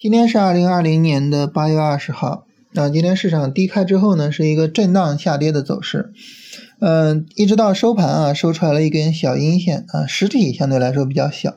[0.00, 6.12] 今天是二零二零年的八月二十号，那今天市场低开之后呢，是一个震荡下跌的走势，
[6.78, 11.56] 嗯，一直到收盘啊，收出来了一根小阴线啊，实体相对来说比较小，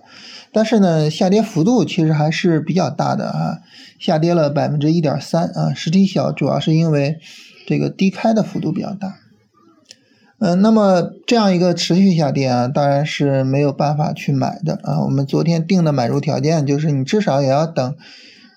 [0.51, 3.59] 但是呢，下跌幅度其实还是比较大的啊，
[3.99, 7.19] 下跌了百分之一点三啊，实体小主要是因为
[7.67, 9.17] 这个低开的幅度比较大，
[10.39, 17.95] 嗯，那么这样一个持续下跌啊，当然是没有办法去买的啊，我们昨天定的买入条件就是你至少也要等。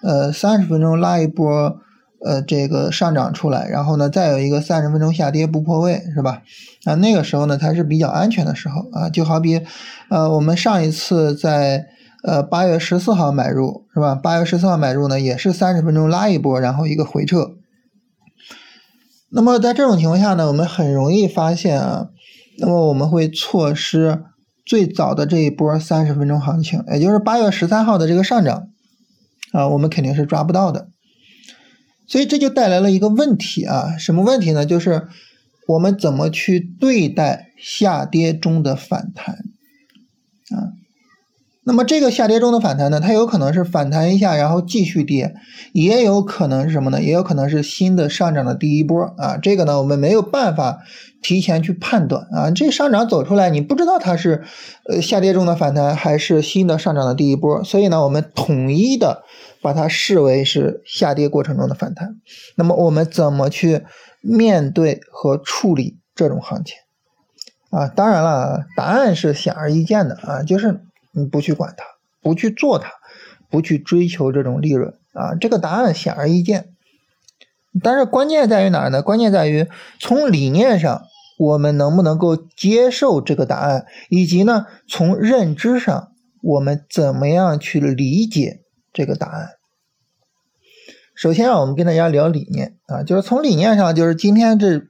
[0.04, 1.78] 呃，三十分钟拉一波，
[2.24, 6.42] 呃，这个上涨出来，然后呢，再有一个三十分钟下跌不破位，是吧？
[6.84, 9.62] 啊，那个时候呢才是比较安全的时候啊，就好比，
[10.10, 11.86] 呃，我们上一次在
[12.22, 14.14] 呃八月十四号买入，是吧？
[14.14, 17.52] 八月十四号买入呢，也是三十分钟拉一波，然后一个回撤。
[19.30, 22.08] 那么在这种情况下呢，我们很容易发现啊，
[22.58, 24.22] 那么我们会错失
[24.66, 28.69] 最早的这一波三十分钟行情，也就是八月十三号的这个上涨。
[29.55, 30.88] 啊，我们肯定是抓不到的，
[32.08, 34.66] 所以这就带来了一个问题啊，什么问题呢？
[34.66, 35.06] 就是
[35.69, 39.36] 我们怎么去对待下跌中的反弹
[40.50, 40.75] 啊？
[41.64, 45.34] 那么这个下跌中的反弹呢，它有可能是反弹一下，然后继续跌，
[45.72, 47.02] 也有可能是什么呢？
[47.02, 49.36] 也有可能是新的上涨的第一波啊。
[49.36, 50.78] 这个呢，我们没有办法
[51.22, 52.50] 提前去判断啊。
[52.50, 54.44] 这上涨走出来，你不知道它是
[54.88, 59.22] 呃下跌中的反弹还是新的上涨的第一波，所以呢，我们统一的。
[59.62, 62.16] 把它视为是下跌过程中的反弹，
[62.54, 63.82] 那么我们怎么去
[64.20, 66.76] 面对和处理这种行情
[67.70, 67.88] 啊？
[67.88, 70.82] 当然了，答案是显而易见的啊，就是
[71.14, 71.84] 你不去管它，
[72.20, 72.90] 不去做它，
[73.48, 76.70] 不去追求这种利润啊，这个答案显而易见。
[77.82, 79.02] 但是关键在于哪儿呢？
[79.02, 79.66] 关键在于
[79.98, 81.04] 从理念上
[81.38, 88.60] 我们能不能够接受这个答案，以及呢从认知上我们怎么样去理解。
[88.97, 89.48] 这个答案，
[91.16, 94.82] 首先啊，我们跟大家聊理念啊，就是从理念上，就是今天这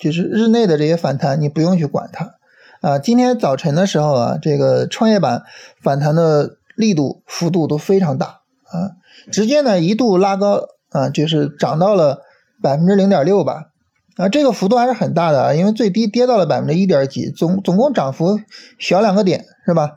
[0.00, 2.34] 就是日内的这些反弹，你不用去管它
[2.82, 2.98] 啊。
[2.98, 5.42] 今天早晨的时候啊，这个创业板
[5.80, 9.00] 反弹的力度幅度都非常大啊，
[9.32, 12.18] 直接呢一度拉高啊，就是涨到了
[12.62, 13.70] 百分之零点六吧
[14.16, 18.38] 啊，这个幅度还是很大的啊，因为最低跌到了百分之一点几，总总共涨幅
[18.78, 19.92] 小两个点是吧？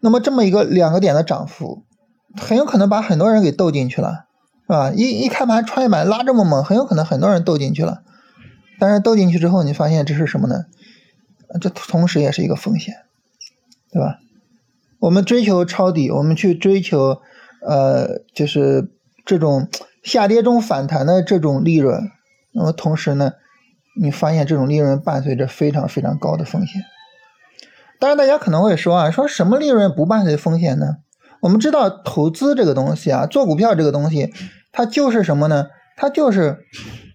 [0.00, 1.84] 那么这么一个两个点的涨幅。
[2.40, 4.24] 很有可能把很多人给斗进去了，
[4.62, 4.90] 是吧？
[4.90, 8.04] 一一开盘创业板拉这么猛，很有可能很多人斗进去了。
[8.80, 10.64] 但是斗进去之后，你发现这是什么呢？
[11.60, 12.94] 这同时也是一个风险，
[13.90, 14.18] 对吧？
[14.98, 17.20] 我们追求抄底，我们去追求，
[17.60, 18.90] 呃，就是
[19.24, 19.68] 这种
[20.02, 22.10] 下跌中反弹的这种利润。
[22.52, 23.32] 那么同时呢，
[24.00, 26.82] 你发现这种利润伴随着非常非常高的风险。
[27.98, 30.98] 当然，大家可能会说啊，说什么利润不伴随风险呢？
[31.40, 34.32] 我们知道投资这个东西啊，做股票这个东西，
[34.70, 35.66] 它就是什么呢？
[35.96, 36.58] 它就是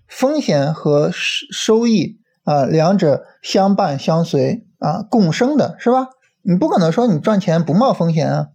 [0.08, 6.08] 风险和收益啊，两者相伴相随啊，共生的是吧？
[6.42, 8.48] 你不可能说你赚钱不冒风险啊。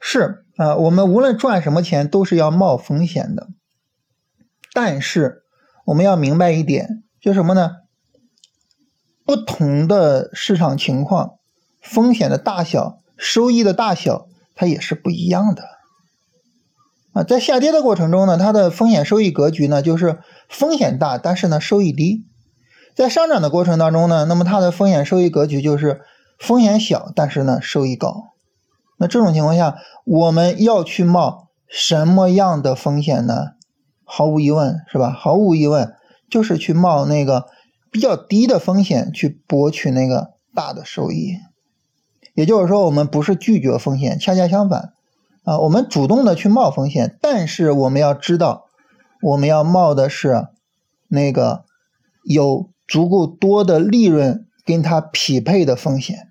[0.00, 3.48] 是啊，我们无论赚什么钱都是要冒风险的。
[4.72, 5.42] 但是
[5.84, 7.72] 我们要明白一点，就什么呢？
[9.26, 11.34] 不同的市场情况，
[11.82, 14.26] 风险的大小，收益的大小。
[14.54, 15.62] 它也是不一样的
[17.14, 22.26] 啊，在下跌的过程中呢，它的风险收益格局呢就是风险大，但是呢收益低；
[22.94, 26.02] 在上涨的过程当中呢，那么它的风险收益格局就是
[26.38, 28.32] 风险小，但是呢收益高。
[28.98, 33.52] 那这种情况下，我们要去冒什么样的风险呢？
[34.04, 35.10] 毫无疑问，是吧？
[35.10, 35.94] 毫无疑问，
[36.30, 37.46] 就是去冒那个
[37.90, 41.38] 比较低的风险，去博取那个大的收益。
[42.34, 44.92] 也就是说，我们不是拒绝风险，恰恰相反，
[45.44, 48.66] 啊，我们主动的去冒风险，但是我们要知道，
[49.22, 50.48] 我们要冒的是
[51.08, 51.64] 那个
[52.22, 56.28] 有足够多的利润跟它匹配的风险。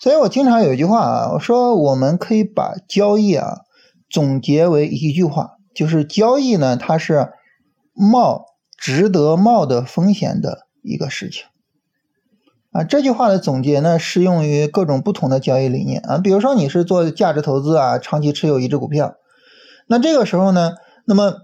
[0.00, 3.62] 所以我经常有一句话啊，我说我们可以把交易啊
[4.08, 7.32] 总结为一句话，就是交易呢，它是
[7.94, 8.44] 冒
[8.76, 11.44] 值得冒的风险的一个事情。
[12.70, 16.18] 啊，这句话的总结呢，适用于各种不同的交易理念啊。
[16.18, 19.14] 比如说你是做价值投资啊，长期持有一只股票，
[19.88, 20.74] 那这个时候呢，
[21.06, 21.34] 那么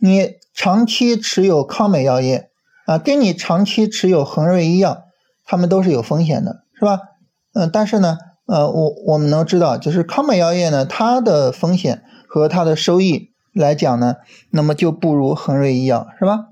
[0.00, 2.48] 你长期持有康美药业
[2.86, 5.02] 啊，跟你长期持有恒瑞一样，
[5.44, 7.00] 他们都是有风险的，是吧？
[7.52, 8.16] 嗯，但是呢，
[8.46, 14.16] 呃，我我们能知道，就是康美药业呢，它的风险和它的收益来讲呢，
[14.50, 16.46] 那么就不如恒瑞医药，是吧？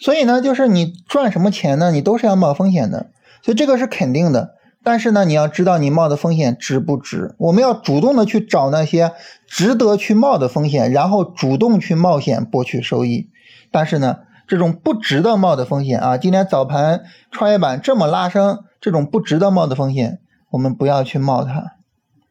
[0.00, 1.90] 所以呢，就是你赚什么钱呢？
[1.90, 3.10] 你都是要冒风险的，
[3.42, 4.54] 所以这个是肯定的。
[4.84, 7.34] 但是呢，你要知道你冒的风险值不值？
[7.38, 9.12] 我们要主动的去找那些
[9.48, 13.28] 值得去冒的风险，然后主动去冒险博取收益。
[13.72, 21.74] 但是呢，这种不值得冒的风险啊，今天早盘创业板这么拉升，这种不值得冒的风险，我们不要去冒它。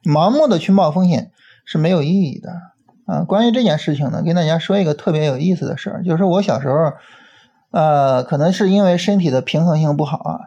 [0.03, 1.31] 盲目的去冒风险
[1.63, 2.49] 是没有意义的
[3.05, 3.21] 啊。
[3.21, 6.93] 关于这件事情呢，跟大家说一个特别有意思的事儿，就是我小时候，
[7.69, 10.39] 呃，可能是因为身体的平衡性不好啊。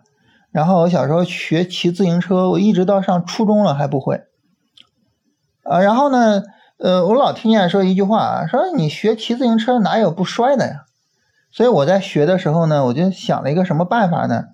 [0.51, 4.23] 然后我小时候学骑自行车，我一直到上初中了还不会。
[5.63, 6.43] 啊，然后呢，
[6.81, 10.87] 呃，我老听见说一句话啊，说你学骑自行车哪有不摔的呀？
[11.51, 14.45] 所以我在学的时候呢，我就想了一个什么办法呢？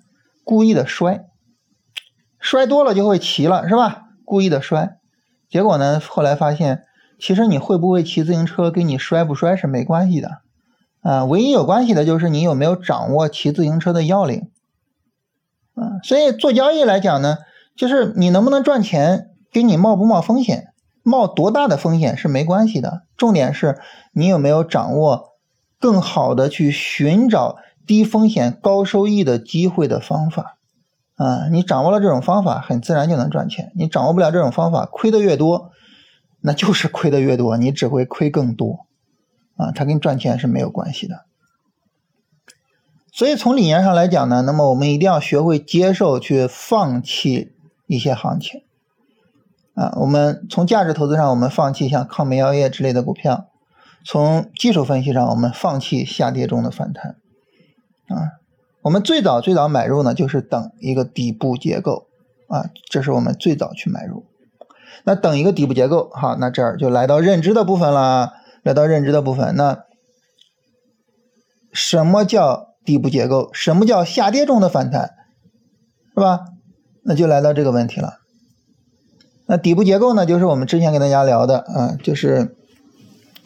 [0.45, 1.27] 故意的摔，
[2.39, 4.05] 摔多了就会骑了，是吧？
[4.25, 4.97] 故意的摔，
[5.49, 6.85] 结果呢，后来发现，
[7.19, 10.39] 其实你会不会骑自行车跟你摔不摔是没关系的，
[11.03, 14.51] 啊，唯一有关系的就是你有没有掌握骑自行车的要领。
[15.75, 17.37] 啊，所以做交易来讲呢，
[17.77, 20.69] 就是你能不能赚钱，跟你冒不冒风险，
[21.03, 23.03] 冒多大的风险是没关系的。
[23.17, 23.79] 重点是
[24.13, 25.36] 你有没有掌握
[25.79, 27.57] 更好的去寻找
[27.87, 30.57] 低风险高收益的机会的方法。
[31.17, 33.73] 啊，你掌握了这种方法，很自然就能赚钱。
[33.75, 35.71] 你掌握不了这种方法，亏的越多，
[36.41, 38.87] 那就是 亏的越多，你只会亏更多。
[39.57, 41.25] 啊，它跟赚钱是没有关系的。
[43.11, 47.55] 所以从理念上来讲呢，那么我们一定要学会接受去放弃
[47.87, 48.63] 一些行情，
[49.75, 53.47] 啊，我们从价值投资上我们放弃像康美药业之类的股票，
[54.07, 57.17] 从技术分析上我们放弃下跌中的反弹，
[58.07, 58.39] 啊，
[58.83, 62.07] 我们最早最早买入呢就是等一个底部结构，
[62.49, 64.25] 啊，这是我们最早去买入，
[65.05, 69.81] 那等一个底部结构，好，那这儿就来到认知的部分了，来到认知的部分，那
[71.73, 72.67] 什么叫？
[72.87, 75.11] 底部结构，什么叫下跌中的反弹，
[76.15, 76.45] 是吧？
[77.03, 78.19] 那就来到这个问题了。
[79.47, 82.57] 那底部结构呢，就是我们之前跟大家聊的啊，就是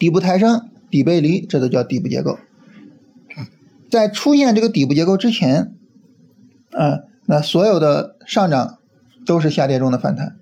[0.01, 2.39] 底部抬升、底背离，这都叫底部结构。
[3.91, 5.75] 在出现这个底部结构之前，
[6.71, 8.79] 啊，那所有的上涨
[9.27, 10.37] 都是下跌中的反弹。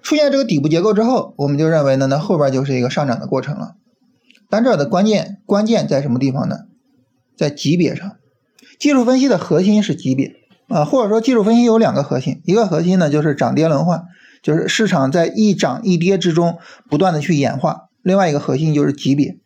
[0.00, 3.74] 出现这个底部结构之后，我们就认为呢，那后边就是一个上涨的过程了。
[4.48, 6.60] 但这儿的关键关键在什么地方呢？
[7.36, 8.16] 在级别上，
[8.78, 10.36] 技术分析的核心是级别
[10.68, 14.04] 啊，或者说技术分析有两个核心，一个核心呢就是涨跌轮换，
[14.42, 16.56] 就是市场在一涨一跌之中
[16.88, 19.36] 不断的去演化；另外一个核心就是级别。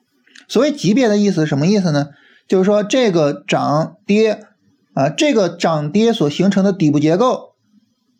[0.48, 2.10] 所谓级别的意思什么意思呢？
[2.46, 4.44] 就是说这个涨跌
[4.92, 7.54] 啊，这个涨跌所形成的底部结构，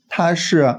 [0.08, 0.76] 它是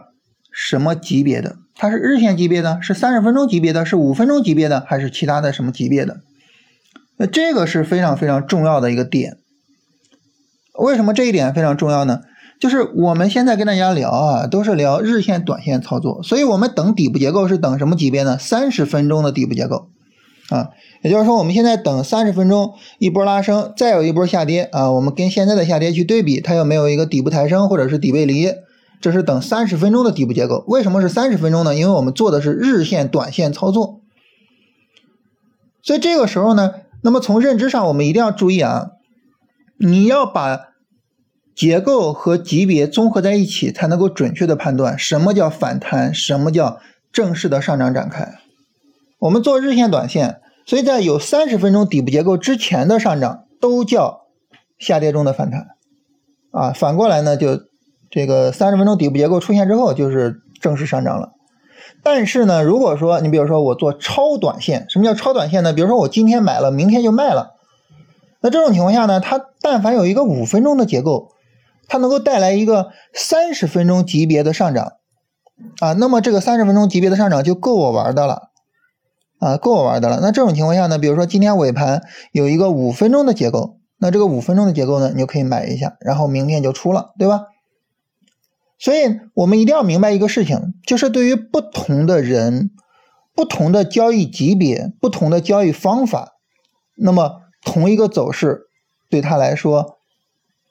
[0.52, 1.58] 什么级别的？
[1.76, 6.22] 它是日线级别的，是三十分钟级别的，是五分钟级别的，还是其他的什么级别的？
[7.18, 9.38] 那这个是非常非常重要的一个点，
[10.80, 12.22] 为什么这一点非常重要呢？
[12.60, 18.38] 就是我们现在跟大家聊啊，都是聊日线、短线操作，所以我们等底部结构是等什么级别呢？
[18.38, 19.90] 三十分钟的底部结构
[20.50, 20.70] 啊，
[21.04, 28.52] 也就是说我们现在等三十分钟一波拉升，再有一波下跌啊，我们跟现在的下跌去对比，它有没有一个底部抬升或者是底背离？
[29.02, 30.64] 这是等三十分钟的底部结构。
[30.68, 31.76] 为什么是三十分钟呢？
[31.76, 34.00] 因为我们做的是日线、短线操作，
[35.84, 36.72] 所以这个时候呢。
[37.02, 38.94] 那么从认知上，我们一定要注意啊，
[39.78, 40.70] 你要把
[41.56, 46.80] 结构和级别综合在一起，才能够准确的判断什么叫反弹，什么叫
[47.14, 48.36] 正式的上涨展开。
[49.20, 54.26] 我们做日线、短线，所以在有三十分钟底部结构之前的上涨，都叫
[54.78, 55.68] 下跌中的反弹
[56.52, 56.72] 啊。
[56.72, 57.62] 反过来呢，就
[58.12, 61.32] 这个三十分钟底部结构出现之后，就是正式上涨了。
[62.04, 65.72] 但是呢，如果说你比如说我做超短线，什么叫超短线呢？
[65.72, 67.54] 比如说我今天买了，明天就卖了，
[68.42, 71.32] 那这种情况下呢，它但凡有一个五分钟的结构，
[71.88, 74.94] 它能够带来一个三十分钟级别的上涨，
[75.80, 78.50] 啊，那么这个三十分钟级别的上涨就够我玩的了，
[79.40, 80.20] 啊，够我玩的了。
[80.22, 87.48] 那这种情况下呢，比如说今天尾盘有一个五分钟的结构，那这个五分钟的结构呢，你就可以买一下，然后明天就出了，对吧？
[88.78, 92.72] 所以我们一定要明白一个事情，就是对于不同的人、
[93.34, 96.34] 不同的交易级别、不同的交易方法，
[96.98, 98.68] 那么同一个走势
[99.10, 99.98] 对他来说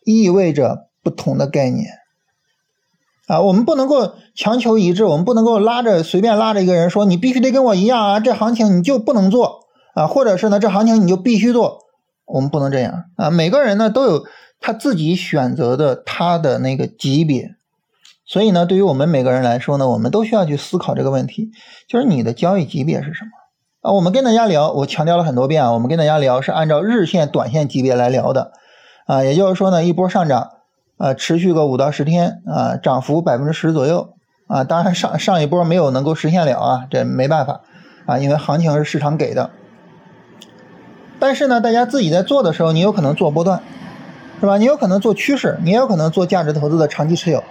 [0.05, 1.87] 意味着不同的概念
[3.29, 3.41] 啊。
[3.43, 9.61] 我们不能够强求一致，我们不能够拉着随便拉着一个人说你必须得跟我一样啊，这行情你就不能做
[9.95, 11.81] 啊，或者是呢这行情你就必须做，
[12.27, 13.31] 我们不能这样啊。
[13.31, 14.25] 每个人呢都有
[14.59, 17.51] 他自己选择的他的那个级别。
[18.27, 21.51] 所以呢，对于我们每个人来说呢，我们都需要去思考这个问题，
[21.87, 23.31] 就是你的交易级别是什么
[23.83, 23.93] 啊？
[23.93, 28.53] 我们跟大家聊，我强调了很多遍啊，我们跟大家聊是按照日线、短线级别来聊的
[29.07, 29.23] 啊。
[29.23, 30.53] 也就是说呢，一波上涨
[30.97, 34.15] 啊，持续个五到十天啊，涨幅百分之十左右
[34.47, 37.63] 啊，当然上上一波没有能够实现了啊，这没办法
[38.07, 39.51] 啊，因为行情是市场给的。
[41.19, 43.63] 但是呢，大家自己在做的时候，你有可能做波段，
[44.41, 44.59] 是吧？
[44.59, 47.43] 你有可能做趋势，你也有可能做价值投资的长期持有。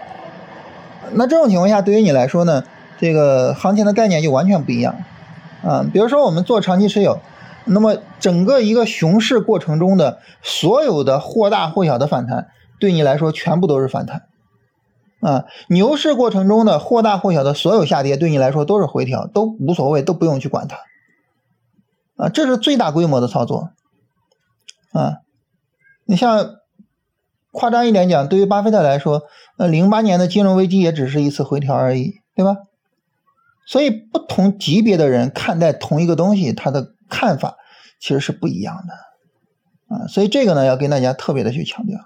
[1.13, 2.63] 那这种情况下，对于你来说呢，
[2.99, 4.95] 这个行情的概念就完全不一样
[5.63, 5.85] 啊。
[5.91, 7.19] 比如说我们做长期持有，
[7.65, 12.47] 那么整个一个熊市过程中的所有的或大或小的反弹，
[12.83, 14.27] 对你来说全部都是反弹
[15.21, 15.45] 啊。
[15.69, 20.79] 牛市过程中的或大或小的所有下跌，对你来说都是回调，都无所谓，都不用去管它
[22.17, 22.27] 啊。
[22.27, 23.69] 这是最大规模的操作
[24.91, 25.19] 啊。
[26.03, 26.55] 你像。
[27.55, 29.21] 夸张一点讲，对于巴菲特来说，
[29.59, 32.57] 呃，零八年的金融危机也只是一次回调而已，对吧？
[33.67, 37.57] 所以不同级别的人看待同一个东西，他的看法
[37.99, 41.99] 其实是不一样的，啊，所以这个呢要跟大家特别的去强调。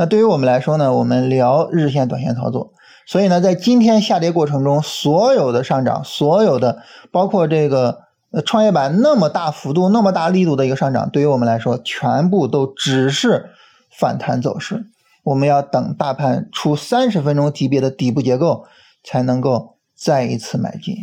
[0.00, 2.72] 那对于我们来说呢，我们聊日线、短线操作，
[3.06, 6.78] 所以呢，在今天下跌过程中，所有的上涨，所有的
[7.12, 13.50] 包括这个呃创业板那么大幅度、那么大力度的一个上涨，对于我们来说，全部都只是。
[13.92, 14.86] 反弹走势，
[15.24, 18.64] 我们要等大盘出三十分钟级别的底部结构，
[19.04, 20.94] 才能够再一次买进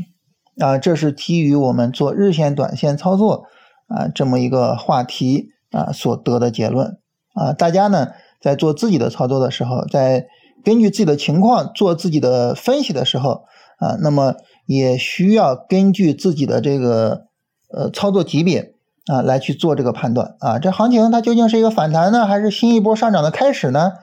[0.59, 0.79] 啊！
[0.79, 3.43] 这是基于我们做日线、短线操作
[3.87, 6.97] 啊这么一个话题啊所得的结论
[7.35, 7.53] 啊。
[7.53, 8.07] 大家呢
[8.39, 10.27] 在做自己的操作的时候，在
[10.63, 13.45] 根据自己的情况做自己的分析的时候
[13.79, 17.25] 啊，那么也需要根据自己的这个
[17.71, 18.73] 呃操作级别。
[19.09, 23.93] 啊，来去做这个判断啊，这行情它究竟是一个反弹呢，还是新一波上涨的开始呢？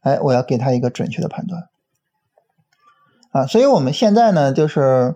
[0.00, 1.68] 哎，我要给它一个准确的判断
[3.30, 5.14] 啊，所以我们现在呢，就是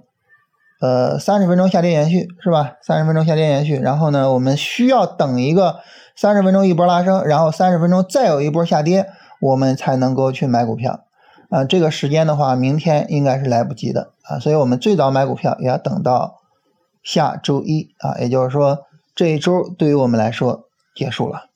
[0.80, 2.74] 呃三十分钟下跌延续是吧？
[2.82, 5.80] 三十分钟下跌延续，然后呢，我们需要等一个
[6.22, 9.08] 三十分钟一波拉升，然后三十分钟再有一波下跌，
[9.40, 11.00] 我们才能够去买股票
[11.50, 11.64] 啊。
[11.64, 16.36] 这个时间的话，明天应该是来不及的啊，所以我们最早买股票也要等到
[17.02, 18.84] 下周一啊，也就是说。
[19.16, 21.46] 这一周对于我们来说结束了，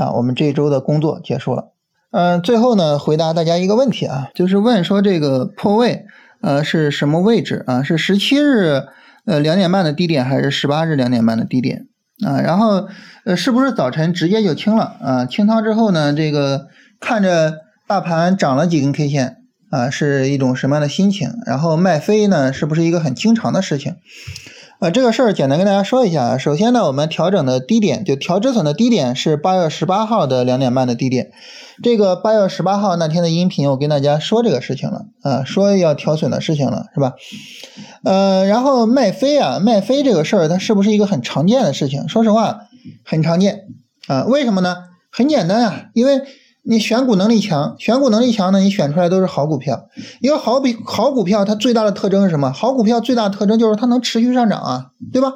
[0.00, 1.72] 啊，我们这一周的工作结束了。
[2.10, 6.06] 嗯，最后呢，回答大家一个问题啊，就是问说这个破位，
[6.40, 7.82] 呃，是什么位置啊？
[7.82, 8.82] 是十七日
[9.26, 11.86] 呃两点半的低点，还是十八日两点半的低点
[12.24, 12.40] 啊？
[12.40, 12.88] 然后
[13.24, 15.26] 呃，是不是早晨直接就清了啊？
[15.26, 16.68] 清仓之后呢，这个
[17.00, 19.38] 看着大盘涨了几根 K 线
[19.70, 21.30] 啊，是一种什么样的心情？
[21.44, 23.96] 然后卖飞呢，是不是一个很经常的事情？
[24.78, 26.38] 呃，这个事儿简单跟大家说一下啊。
[26.38, 31.30] 首先呢，我们调整的低点就调止损的低点是八月十八号的两点半的低点。
[31.82, 37.14] 这个八月十八号那天的音频，我跟大家说这个事情了啊，说要调损的事情了，是吧？
[38.04, 42.06] 呃，然后卖飞啊，卖飞这个事儿，它是不是一个很常见的事情？
[42.08, 42.60] 说实话，
[43.02, 43.62] 很常见
[44.08, 44.24] 啊。
[44.24, 44.76] 为什么呢？
[45.10, 46.20] 很简单啊，因为。
[46.68, 49.88] 你选股能力强，选股能力强呢，你选出来都是好股票。
[50.20, 52.52] 一个好比好股票，它最大的特征是什么？
[52.52, 55.34] 好股票最大的特征就是它能持续上涨啊，对吧？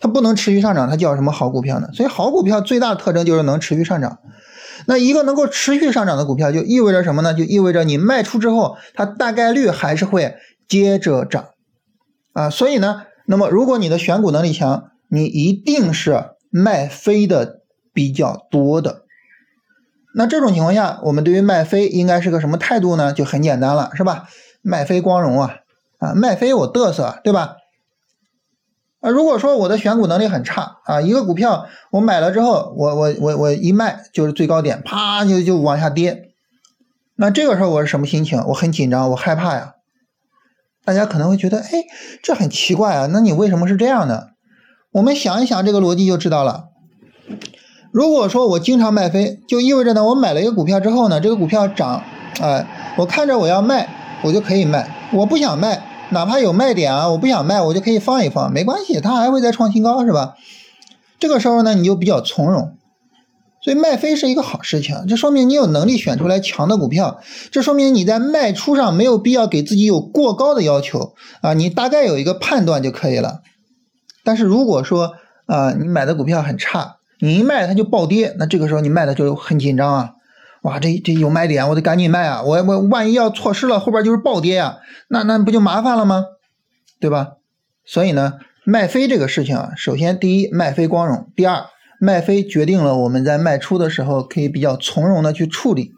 [0.00, 1.88] 它不能持续上涨，它叫什么好股票呢？
[1.92, 4.18] 所以好股票最大的特征就是能持续上涨。
[4.86, 7.34] 那一个能够持续上涨的股票，就意味着什么呢？
[7.34, 10.34] 就意味着你卖出之后，它大概率还是会
[10.66, 11.46] 接着涨
[12.32, 12.48] 啊。
[12.48, 17.60] 所以呢，那么如果你的选股能力强，你一定是卖飞的
[17.92, 19.03] 比较多的。
[20.16, 23.12] 那这种情况下，我们对于卖飞应该是个什么态度呢？
[23.12, 24.28] 就很简单了，是吧？
[24.62, 25.56] 卖飞光荣啊，
[25.98, 27.56] 啊，卖飞我嘚瑟，对吧？
[29.00, 36.30] 啊，如果说我的选股能力很差啊，一个股票我买了之后，我我我我一卖就是最高点，啪就就往下跌，
[37.16, 38.42] 那这个时候我是什么心情？
[38.46, 39.74] 我很紧张，我害怕呀。
[40.84, 41.84] 大家可能会觉得，哎，
[42.22, 44.28] 这很奇怪啊，那你为什么是这样的？
[44.92, 46.68] 我们想一想这个逻辑就知道了。
[47.94, 52.02] 如果说我经常卖飞，就意味着呢，我买了一个股票之后呢，这个股票涨，
[52.40, 52.66] 哎，
[52.98, 53.88] 我看着我要卖，
[54.24, 60.34] 我就可以卖；我不想卖，哪怕有卖点啊，我不想卖，我就可以放一放，没关系，它还会再创新高，是吧？
[61.20, 62.72] 这个时候呢，你就比较从容，
[63.62, 67.20] 所以卖飞是一个好事情，这说明你有能力选出来强的股票，
[67.52, 73.42] 这说明你在卖出上没有必要给自己有过高的要求啊，你大概有一个判断就可以了。
[74.24, 75.12] 但是如果说
[75.46, 80.10] 啊，你买的股票很差，你一卖它就暴跌，那这个时候你卖的就很紧张啊！
[80.62, 82.42] 哇，这这有卖点，我得赶紧卖啊！
[82.42, 84.78] 我我万一要错失了，后边就是暴跌呀，
[85.08, 86.24] 那那不就麻烦了吗？
[87.00, 87.34] 对吧？
[87.84, 91.66] 所以呢，卖飞这个事情啊，首先第一，卖飞光荣；第二，
[92.00, 95.92] 卖飞决定了我们在卖出的时候可以比较从容的去处理。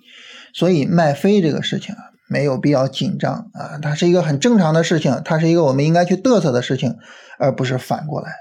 [0.52, 6.96] 所以卖飞这个事情啊，没有必要紧张啊，它是一个很正常的事情，它是一个我们应该去嘚瑟的事情，
[7.38, 8.32] 而不是反过来。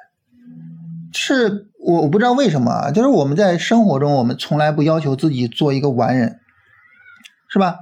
[1.15, 6.39] 是我我不知道为什么啊，就是我们在生活中，我们从来不要求自己做一个完人，
[7.49, 7.77] 是吧？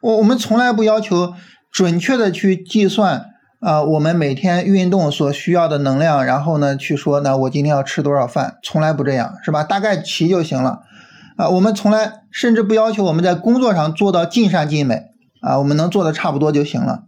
[0.00, 1.32] 我我们从来不要求
[1.72, 3.30] 准确的去计算
[3.60, 9.64] 啊，我们每天运动所需要的能量，然后呢去说，那我今天要吃多少饭，从来不这样，是吧？
[9.64, 10.82] 大概齐就行了
[11.36, 11.48] 啊。
[11.48, 15.06] 我们从来甚至不要求我们在工作上做到尽善尽美
[15.40, 17.04] 啊，我们能做的差不多就行了。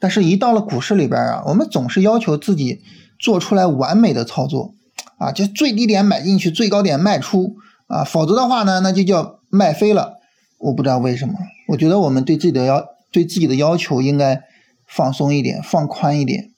[0.00, 2.80] 但是，一到了股市里边啊，我们总是要求自己
[3.18, 4.74] 做出来完美的操作
[5.18, 7.56] 啊，就最低点买进去，最高点卖出
[7.86, 10.14] 啊，否则的话呢，那就叫卖飞了。
[10.58, 11.34] 我不知道为什么，
[11.68, 14.42] 我觉得我们对自己的要对自己的要求应该
[14.88, 16.50] 放松一点，放宽一点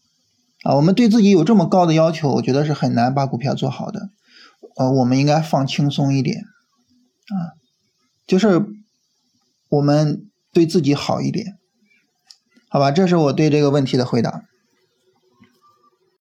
[0.62, 0.76] 啊。
[0.76, 4.10] 我们对自己有这么高的要求，我觉得是很难把股票做好的。
[4.76, 7.56] 呃，我们应该放轻松一点啊，
[8.26, 8.64] 就是
[9.70, 11.56] 我们对自己好一点。
[12.68, 14.42] 好吧，这是我对这个问题的回答。